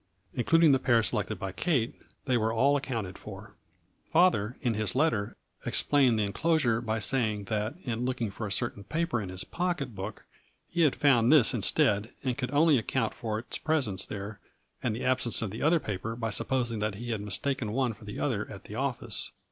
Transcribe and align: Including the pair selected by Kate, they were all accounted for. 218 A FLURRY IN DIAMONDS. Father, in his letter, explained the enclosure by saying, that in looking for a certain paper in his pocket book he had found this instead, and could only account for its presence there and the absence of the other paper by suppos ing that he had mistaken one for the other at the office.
Including 0.33 0.71
the 0.71 0.79
pair 0.79 1.03
selected 1.03 1.37
by 1.37 1.51
Kate, 1.51 1.93
they 2.25 2.35
were 2.35 2.51
all 2.51 2.75
accounted 2.75 3.19
for. 3.19 3.53
218 4.09 4.09
A 4.09 4.09
FLURRY 4.09 4.39
IN 4.41 4.41
DIAMONDS. 4.41 4.57
Father, 4.57 4.67
in 4.67 4.73
his 4.73 4.95
letter, 5.29 5.35
explained 5.63 6.17
the 6.17 6.23
enclosure 6.23 6.81
by 6.81 6.97
saying, 6.97 7.43
that 7.43 7.75
in 7.83 8.03
looking 8.03 8.31
for 8.31 8.47
a 8.47 8.51
certain 8.51 8.83
paper 8.83 9.21
in 9.21 9.29
his 9.29 9.43
pocket 9.43 9.93
book 9.93 10.25
he 10.67 10.81
had 10.81 10.95
found 10.95 11.31
this 11.31 11.53
instead, 11.53 12.11
and 12.23 12.35
could 12.35 12.49
only 12.49 12.79
account 12.79 13.13
for 13.13 13.37
its 13.37 13.59
presence 13.59 14.03
there 14.03 14.39
and 14.81 14.95
the 14.95 15.05
absence 15.05 15.43
of 15.43 15.51
the 15.51 15.61
other 15.61 15.79
paper 15.79 16.15
by 16.15 16.29
suppos 16.31 16.73
ing 16.73 16.79
that 16.79 16.95
he 16.95 17.11
had 17.11 17.21
mistaken 17.21 17.71
one 17.71 17.93
for 17.93 18.03
the 18.05 18.19
other 18.19 18.49
at 18.49 18.63
the 18.63 18.73
office. 18.73 19.29